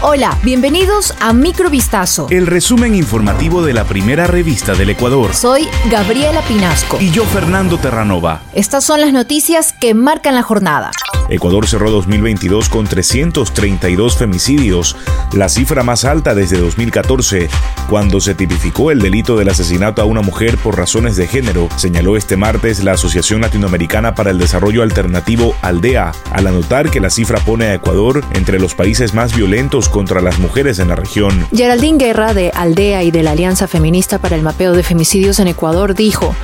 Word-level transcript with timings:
Hola, 0.00 0.38
bienvenidos 0.44 1.12
a 1.18 1.32
Microvistazo. 1.32 2.28
El 2.30 2.46
resumen 2.46 2.94
informativo 2.94 3.62
de 3.62 3.72
la 3.72 3.82
primera 3.82 4.28
revista 4.28 4.74
del 4.74 4.90
Ecuador. 4.90 5.34
Soy 5.34 5.66
Gabriela 5.90 6.40
Pinasco. 6.42 6.98
Y 7.00 7.10
yo, 7.10 7.24
Fernando 7.24 7.78
Terranova. 7.78 8.40
Estas 8.54 8.84
son 8.84 9.00
las 9.00 9.12
noticias 9.12 9.72
que 9.72 9.94
marcan 9.94 10.36
la 10.36 10.42
jornada. 10.42 10.92
Ecuador 11.28 11.66
cerró 11.66 11.90
2022 11.90 12.68
con 12.68 12.86
332 12.86 14.16
femicidios, 14.16 14.96
la 15.32 15.48
cifra 15.48 15.82
más 15.82 16.04
alta 16.04 16.34
desde 16.34 16.58
2014, 16.58 17.48
cuando 17.88 18.20
se 18.20 18.34
tipificó 18.34 18.90
el 18.90 19.00
delito 19.00 19.36
del 19.36 19.48
asesinato 19.48 20.02
a 20.02 20.04
una 20.04 20.22
mujer 20.22 20.56
por 20.58 20.76
razones 20.76 21.16
de 21.16 21.26
género, 21.26 21.68
señaló 21.76 22.16
este 22.16 22.36
martes 22.36 22.82
la 22.82 22.92
Asociación 22.92 23.40
Latinoamericana 23.40 24.14
para 24.14 24.30
el 24.30 24.38
Desarrollo 24.38 24.82
Alternativo 24.82 25.54
Aldea, 25.62 26.12
al 26.32 26.46
anotar 26.46 26.90
que 26.90 27.00
la 27.00 27.10
cifra 27.10 27.38
pone 27.40 27.66
a 27.66 27.74
Ecuador 27.74 28.24
entre 28.34 28.58
los 28.58 28.74
países 28.74 29.14
más 29.14 29.34
violentos 29.34 29.88
contra 29.88 30.20
las 30.20 30.38
mujeres 30.38 30.78
en 30.78 30.88
la 30.88 30.96
región. 30.96 31.46
Geraldine 31.54 31.98
Guerra 31.98 32.34
de 32.34 32.50
Aldea 32.54 33.02
y 33.02 33.10
de 33.10 33.22
la 33.22 33.32
Alianza 33.32 33.66
Feminista 33.66 34.18
para 34.18 34.36
el 34.36 34.42
Mapeo 34.42 34.72
de 34.72 34.82
Femicidios 34.82 35.38
en 35.38 35.48
Ecuador 35.48 35.94
dijo, 35.94 36.34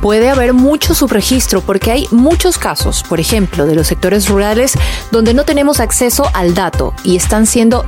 puede 0.00 0.30
haber 0.30 0.52
mucho 0.52 0.94
subregistro 0.94 1.60
porque 1.60 1.92
hay 1.92 2.08
muchos 2.10 2.58
casos, 2.58 3.02
por 3.02 3.20
ejemplo, 3.20 3.66
de 3.66 3.74
los 3.74 3.86
sectores 3.86 4.28
rurales 4.28 4.74
donde 5.10 5.34
no 5.34 5.44
tenemos 5.44 5.80
acceso 5.80 6.28
al 6.34 6.54
dato 6.54 6.94
y 7.04 7.16
están 7.16 7.46
siendo 7.46 7.84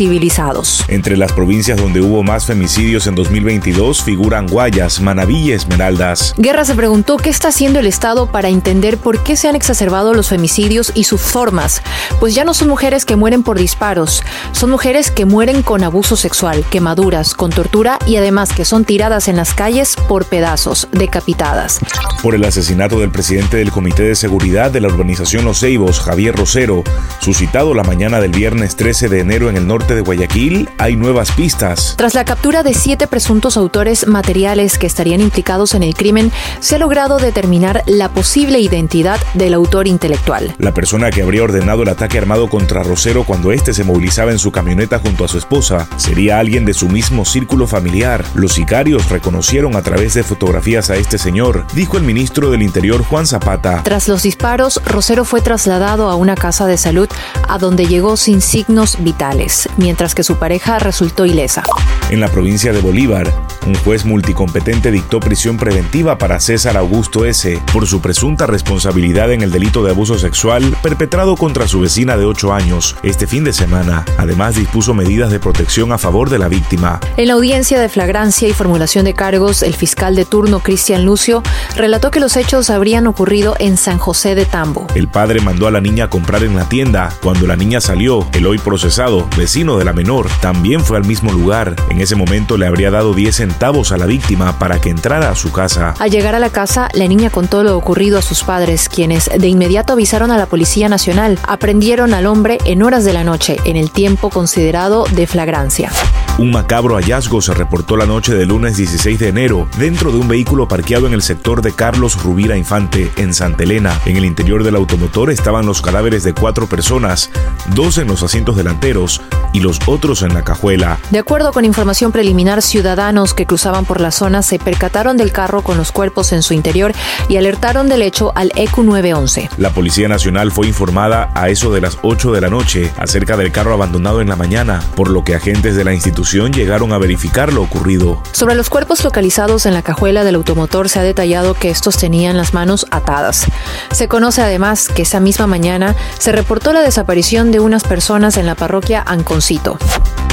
invisibilizados. 0.00 0.84
Entre 0.88 1.16
las 1.16 1.32
provincias 1.32 1.78
donde 1.78 2.00
hubo 2.00 2.22
más 2.22 2.46
femicidios 2.46 3.06
en 3.06 3.14
2022 3.14 4.02
figuran 4.02 4.46
Guayas, 4.46 5.00
Manaví 5.00 5.36
y 5.36 5.52
Esmeraldas. 5.52 6.34
Guerra 6.38 6.64
se 6.64 6.74
preguntó 6.74 7.18
qué 7.18 7.28
está 7.28 7.48
haciendo 7.48 7.78
el 7.78 7.86
Estado 7.86 8.30
para 8.30 8.48
entender 8.48 8.96
por 8.96 9.22
qué 9.22 9.36
se 9.36 9.48
han 9.48 9.56
exacerbado 9.56 10.14
los 10.14 10.28
femicidios 10.28 10.92
y 10.94 11.04
sus 11.04 11.20
formas, 11.20 11.82
pues 12.20 12.34
ya 12.34 12.44
no 12.44 12.54
son 12.54 12.68
mujeres 12.68 13.04
que 13.04 13.16
mueren 13.16 13.42
por 13.42 13.58
disparos, 13.58 14.22
son 14.52 14.70
mujeres 14.70 15.10
que 15.10 15.26
mueren 15.26 15.62
con 15.62 15.84
abuso 15.84 16.16
sexual, 16.16 16.64
quemaduras, 16.70 17.34
con 17.34 17.50
tortura 17.50 17.98
y 18.06 18.16
además 18.16 18.52
que 18.52 18.64
son 18.64 18.84
tiradas 18.84 19.28
en 19.28 19.36
las 19.36 19.52
calles 19.52 19.96
por 20.08 20.24
pedazos, 20.24 20.88
decapitadas. 20.92 21.80
Por 22.22 22.34
el 22.34 22.44
asesinato 22.44 23.00
del 23.00 23.10
presidente 23.10 23.58
del 23.58 23.72
Comité 23.72 24.04
de 24.04 24.14
Seguridad 24.14 24.70
de 24.70 24.80
la 24.80 24.88
urbanización 24.88 25.44
Los 25.44 25.60
Ceibos, 25.60 26.00
Javier 26.00 26.36
Rosero, 26.36 26.84
suscitado 27.20 27.74
la 27.74 27.82
mañana 27.82 28.20
del 28.20 28.30
viernes 28.30 28.76
13 28.76 29.08
de 29.08 29.20
enero 29.20 29.50
en 29.50 29.56
el 29.56 29.66
norte 29.66 29.81
de 29.88 30.00
Guayaquil, 30.00 30.68
hay 30.78 30.96
nuevas 30.96 31.32
pistas. 31.32 31.94
Tras 31.96 32.14
la 32.14 32.24
captura 32.24 32.62
de 32.62 32.72
siete 32.72 33.06
presuntos 33.06 33.56
autores 33.56 34.06
materiales 34.06 34.78
que 34.78 34.86
estarían 34.86 35.20
implicados 35.20 35.74
en 35.74 35.82
el 35.82 35.94
crimen, 35.94 36.30
se 36.60 36.76
ha 36.76 36.78
logrado 36.78 37.18
determinar 37.18 37.82
la 37.86 38.08
posible 38.08 38.60
identidad 38.60 39.20
del 39.34 39.54
autor 39.54 39.88
intelectual. 39.88 40.54
La 40.58 40.72
persona 40.72 41.10
que 41.10 41.22
habría 41.22 41.42
ordenado 41.42 41.82
el 41.82 41.88
ataque 41.88 42.18
armado 42.18 42.48
contra 42.48 42.82
Rosero 42.82 43.24
cuando 43.24 43.52
éste 43.52 43.74
se 43.74 43.84
movilizaba 43.84 44.30
en 44.30 44.38
su 44.38 44.52
camioneta 44.52 44.98
junto 44.98 45.24
a 45.24 45.28
su 45.28 45.38
esposa 45.38 45.88
sería 45.96 46.38
alguien 46.38 46.64
de 46.64 46.74
su 46.74 46.88
mismo 46.88 47.24
círculo 47.24 47.66
familiar. 47.66 48.24
Los 48.34 48.52
sicarios 48.52 49.10
reconocieron 49.10 49.76
a 49.76 49.82
través 49.82 50.14
de 50.14 50.22
fotografías 50.22 50.90
a 50.90 50.96
este 50.96 51.18
señor, 51.18 51.66
dijo 51.74 51.98
el 51.98 52.04
ministro 52.04 52.50
del 52.50 52.62
Interior 52.62 53.02
Juan 53.02 53.26
Zapata. 53.26 53.82
Tras 53.82 54.08
los 54.08 54.22
disparos, 54.22 54.80
Rosero 54.86 55.24
fue 55.24 55.40
trasladado 55.40 56.08
a 56.08 56.14
una 56.14 56.34
casa 56.34 56.66
de 56.66 56.76
salud 56.76 57.08
a 57.48 57.58
donde 57.58 57.86
llegó 57.86 58.16
sin 58.16 58.40
signos 58.40 58.96
vitales, 59.00 59.68
mientras 59.76 60.14
que 60.14 60.22
su 60.22 60.36
pareja 60.36 60.78
resultó 60.78 61.26
ilesa. 61.26 61.62
En 62.10 62.20
la 62.20 62.28
provincia 62.28 62.72
de 62.72 62.80
Bolívar, 62.80 63.32
un 63.66 63.74
juez 63.76 64.04
multicompetente 64.04 64.90
dictó 64.90 65.20
prisión 65.20 65.56
preventiva 65.56 66.18
para 66.18 66.40
César 66.40 66.76
Augusto 66.76 67.24
S. 67.24 67.58
por 67.72 67.86
su 67.86 68.00
presunta 68.00 68.46
responsabilidad 68.46 69.32
en 69.32 69.42
el 69.42 69.50
delito 69.50 69.82
de 69.84 69.92
abuso 69.92 70.18
sexual 70.18 70.76
perpetrado 70.82 71.36
contra 71.36 71.68
su 71.68 71.80
vecina 71.80 72.16
de 72.16 72.24
8 72.24 72.52
años 72.52 72.96
este 73.02 73.26
fin 73.26 73.44
de 73.44 73.52
semana. 73.52 74.04
Además, 74.18 74.56
dispuso 74.56 74.94
medidas 74.94 75.30
de 75.30 75.40
protección 75.40 75.92
a 75.92 75.98
favor 75.98 76.28
de 76.28 76.38
la 76.38 76.48
víctima. 76.48 77.00
En 77.16 77.28
la 77.28 77.34
audiencia 77.34 77.80
de 77.80 77.88
flagrancia 77.88 78.48
y 78.48 78.52
formulación 78.52 79.04
de 79.04 79.14
cargos, 79.14 79.62
el 79.62 79.74
fiscal 79.74 80.16
de 80.16 80.24
turno 80.24 80.60
Cristian 80.60 81.04
Lucio 81.04 81.42
relató 81.76 82.10
que 82.10 82.20
los 82.20 82.36
hechos 82.36 82.68
habrían 82.68 83.06
ocurrido 83.06 83.56
en 83.58 83.76
San 83.76 83.98
José 83.98 84.34
de 84.34 84.44
Tambo. 84.44 84.86
El 84.94 85.08
padre 85.08 85.40
mandó 85.40 85.66
a 85.66 85.70
la 85.70 85.80
niña 85.80 86.04
a 86.04 86.10
comprar 86.10 86.42
en 86.42 86.56
la 86.56 86.68
tienda. 86.68 87.10
Cuando 87.22 87.46
la 87.46 87.56
niña 87.56 87.80
salió, 87.80 88.26
el 88.32 88.46
hoy 88.46 88.58
procesado, 88.58 89.28
vecino 89.36 89.61
de 89.62 89.84
la 89.84 89.92
menor, 89.92 90.28
también 90.40 90.80
fue 90.80 90.96
al 90.96 91.04
mismo 91.04 91.30
lugar. 91.30 91.76
En 91.88 92.00
ese 92.00 92.16
momento 92.16 92.56
le 92.56 92.66
habría 92.66 92.90
dado 92.90 93.14
10 93.14 93.36
centavos 93.36 93.92
a 93.92 93.96
la 93.96 94.06
víctima 94.06 94.58
para 94.58 94.80
que 94.80 94.90
entrara 94.90 95.30
a 95.30 95.36
su 95.36 95.52
casa. 95.52 95.94
Al 96.00 96.10
llegar 96.10 96.34
a 96.34 96.40
la 96.40 96.50
casa, 96.50 96.88
la 96.94 97.06
niña 97.06 97.30
contó 97.30 97.62
lo 97.62 97.76
ocurrido 97.76 98.18
a 98.18 98.22
sus 98.22 98.42
padres, 98.42 98.88
quienes 98.88 99.30
de 99.38 99.46
inmediato 99.46 99.92
avisaron 99.92 100.32
a 100.32 100.36
la 100.36 100.46
Policía 100.46 100.88
Nacional. 100.88 101.38
Aprendieron 101.46 102.12
al 102.12 102.26
hombre 102.26 102.58
en 102.64 102.82
horas 102.82 103.04
de 103.04 103.12
la 103.12 103.22
noche, 103.22 103.58
en 103.64 103.76
el 103.76 103.92
tiempo 103.92 104.30
considerado 104.30 105.04
de 105.12 105.28
flagrancia. 105.28 105.92
Un 106.38 106.50
macabro 106.50 106.96
hallazgo 106.96 107.42
se 107.42 107.52
reportó 107.52 107.94
la 107.94 108.06
noche 108.06 108.34
del 108.34 108.48
lunes 108.48 108.78
16 108.78 109.18
de 109.18 109.28
enero 109.28 109.68
dentro 109.76 110.10
de 110.10 110.16
un 110.16 110.28
vehículo 110.28 110.66
parqueado 110.66 111.06
en 111.06 111.12
el 111.12 111.20
sector 111.20 111.60
de 111.60 111.72
Carlos 111.72 112.22
Rubira 112.22 112.56
Infante, 112.56 113.12
en 113.16 113.34
Santa 113.34 113.64
Elena. 113.64 114.00
En 114.06 114.16
el 114.16 114.24
interior 114.24 114.64
del 114.64 114.76
automotor 114.76 115.30
estaban 115.30 115.66
los 115.66 115.82
cadáveres 115.82 116.24
de 116.24 116.32
cuatro 116.32 116.66
personas, 116.66 117.30
dos 117.74 117.98
en 117.98 118.08
los 118.08 118.22
asientos 118.22 118.56
delanteros 118.56 119.20
y 119.52 119.60
los 119.60 119.78
otros 119.84 120.22
en 120.22 120.32
la 120.32 120.42
cajuela. 120.42 120.98
De 121.10 121.18
acuerdo 121.18 121.52
con 121.52 121.66
información 121.66 122.12
preliminar, 122.12 122.62
ciudadanos 122.62 123.34
que 123.34 123.44
cruzaban 123.44 123.84
por 123.84 124.00
la 124.00 124.10
zona 124.10 124.40
se 124.40 124.58
percataron 124.58 125.18
del 125.18 125.32
carro 125.32 125.60
con 125.60 125.76
los 125.76 125.92
cuerpos 125.92 126.32
en 126.32 126.42
su 126.42 126.54
interior 126.54 126.94
y 127.28 127.36
alertaron 127.36 127.90
del 127.90 128.00
hecho 128.00 128.32
al 128.34 128.52
EQ 128.56 128.78
911. 128.78 129.50
La 129.58 129.70
Policía 129.70 130.08
Nacional 130.08 130.50
fue 130.50 130.66
informada 130.66 131.30
a 131.34 131.50
eso 131.50 131.70
de 131.74 131.82
las 131.82 131.98
8 132.00 132.32
de 132.32 132.40
la 132.40 132.48
noche 132.48 132.90
acerca 132.96 133.36
del 133.36 133.52
carro 133.52 133.74
abandonado 133.74 134.22
en 134.22 134.30
la 134.30 134.36
mañana, 134.36 134.82
por 134.96 135.10
lo 135.10 135.24
que 135.24 135.34
agentes 135.34 135.76
de 135.76 135.84
la 135.84 135.92
institución 135.92 136.21
llegaron 136.30 136.92
a 136.92 136.98
verificar 136.98 137.52
lo 137.52 137.62
ocurrido. 137.62 138.22
Sobre 138.32 138.54
los 138.54 138.70
cuerpos 138.70 139.02
localizados 139.04 139.66
en 139.66 139.74
la 139.74 139.82
cajuela 139.82 140.24
del 140.24 140.36
automotor 140.36 140.88
se 140.88 141.00
ha 141.00 141.02
detallado 141.02 141.54
que 141.54 141.70
estos 141.70 141.96
tenían 141.96 142.36
las 142.36 142.54
manos 142.54 142.86
atadas. 142.90 143.46
Se 143.90 144.08
conoce 144.08 144.42
además 144.42 144.88
que 144.88 145.02
esa 145.02 145.20
misma 145.20 145.46
mañana 145.46 145.96
se 146.18 146.32
reportó 146.32 146.72
la 146.72 146.82
desaparición 146.82 147.50
de 147.50 147.60
unas 147.60 147.84
personas 147.84 148.36
en 148.36 148.46
la 148.46 148.54
parroquia 148.54 149.02
Anconcito. 149.04 149.78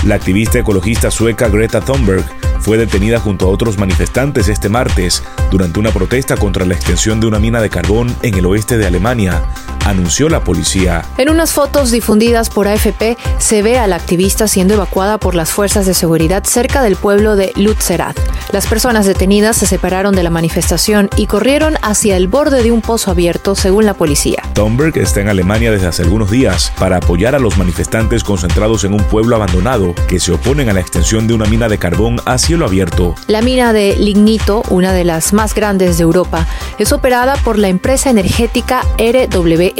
La 0.03 0.15
activista 0.15 0.59
ecologista 0.59 1.11
sueca 1.11 1.49
Greta 1.49 1.81
Thunberg 1.81 2.25
fue 2.59 2.77
detenida 2.77 3.19
junto 3.19 3.45
a 3.45 3.49
otros 3.49 3.77
manifestantes 3.77 4.47
este 4.47 4.69
martes 4.69 5.23
durante 5.49 5.79
una 5.79 5.91
protesta 5.91 6.37
contra 6.37 6.65
la 6.65 6.75
extensión 6.75 7.19
de 7.19 7.27
una 7.27 7.39
mina 7.39 7.61
de 7.61 7.69
carbón 7.69 8.15
en 8.21 8.35
el 8.35 8.45
oeste 8.45 8.77
de 8.77 8.85
Alemania, 8.85 9.41
anunció 9.89 10.29
la 10.29 10.43
policía. 10.43 11.03
En 11.17 11.29
unas 11.29 11.51
fotos 11.51 11.91
difundidas 11.91 12.49
por 12.49 12.67
AFP 12.67 13.17
se 13.37 13.61
ve 13.61 13.77
a 13.77 13.87
la 13.87 13.95
activista 13.95 14.47
siendo 14.47 14.75
evacuada 14.75 15.17
por 15.17 15.35
las 15.35 15.49
fuerzas 15.49 15.85
de 15.85 15.93
seguridad 15.93 16.43
cerca 16.43 16.81
del 16.81 16.95
pueblo 16.95 17.35
de 17.35 17.51
Lutzerat. 17.55 18.17
Las 18.51 18.67
personas 18.67 19.05
detenidas 19.05 19.57
se 19.57 19.65
separaron 19.65 20.15
de 20.15 20.23
la 20.23 20.29
manifestación 20.29 21.09
y 21.15 21.27
corrieron 21.27 21.75
hacia 21.81 22.17
el 22.17 22.27
borde 22.27 22.63
de 22.63 22.71
un 22.71 22.81
pozo 22.81 23.11
abierto, 23.11 23.55
según 23.55 23.85
la 23.85 23.93
policía. 23.93 24.41
Thunberg 24.53 24.97
está 24.97 25.21
en 25.21 25.29
Alemania 25.29 25.71
desde 25.71 25.87
hace 25.87 26.03
algunos 26.03 26.31
días 26.31 26.71
para 26.79 26.97
apoyar 26.97 27.35
a 27.35 27.39
los 27.39 27.57
manifestantes 27.57 28.23
concentrados 28.23 28.83
en 28.83 28.93
un 28.93 29.03
pueblo 29.03 29.35
abandonado 29.35 29.93
que 30.07 30.19
se 30.19 30.31
oponen 30.31 30.69
a 30.69 30.73
la 30.73 30.79
extensión 30.79 31.27
de 31.27 31.33
una 31.33 31.45
mina 31.45 31.67
de 31.67 31.77
carbón 31.77 32.21
a 32.25 32.37
cielo 32.37 32.65
abierto. 32.65 33.15
La 33.27 33.41
mina 33.41 33.73
de 33.73 33.95
lignito, 33.97 34.63
una 34.69 34.93
de 34.93 35.03
las 35.03 35.33
más 35.33 35.53
grandes 35.53 35.97
de 35.97 36.03
Europa, 36.03 36.47
es 36.77 36.91
operada 36.91 37.35
por 37.37 37.57
la 37.57 37.67
empresa 37.67 38.09
energética 38.09 38.81
RWE. 38.97 39.73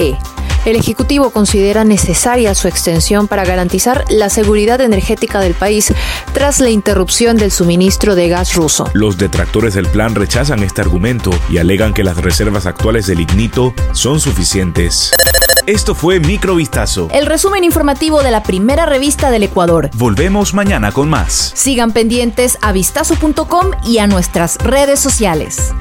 El 0.66 0.76
Ejecutivo 0.76 1.30
considera 1.32 1.84
necesaria 1.84 2.56
su 2.56 2.68
extensión 2.68 3.28
para 3.28 3.44
garantizar 3.44 4.06
la 4.10 4.30
seguridad 4.30 4.80
energética 4.82 5.40
del 5.40 5.54
país 5.54 5.94
tras 6.34 6.60
la 6.60 6.70
interrupción 6.70 7.38
del 7.38 7.52
suministro 7.52 8.16
de 8.16 8.30
gas 8.30 8.56
ruso. 8.56 8.90
Los 8.94 9.18
detractores 9.18 9.74
del 9.74 9.88
plan 9.88 10.16
rechazan 10.16 10.64
este 10.64 10.82
argumento 10.82 11.32
y 11.50 11.58
alegan 11.58 11.94
que 11.94 12.04
las 12.04 12.18
reservas 12.18 12.66
actuales 12.66 13.08
de 13.08 13.16
lignito 13.16 13.74
son 13.92 14.20
suficientes. 14.20 15.12
Esto 15.66 15.94
fue 15.94 16.20
Microvistazo. 16.20 17.10
El 17.12 17.26
resumen 17.26 17.64
informativo 17.64 18.24
de 18.24 18.32
la 18.32 18.42
primera 18.42 18.86
revista 18.86 19.30
del 19.32 19.44
Ecuador. 19.44 19.90
Volvemos 19.96 20.54
mañana 20.54 20.92
con 20.92 21.10
más. 21.10 21.52
Sigan 21.56 21.92
pendientes 21.92 22.58
a 22.62 22.72
vistazo.com 22.72 23.72
y 23.86 24.00
a 24.00 24.08
nuestras 24.08 24.58
redes 24.58 25.00
sociales. 25.00 25.74